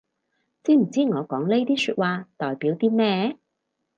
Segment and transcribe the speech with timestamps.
[0.63, 3.37] 知唔知我講呢啲說話代表啲咩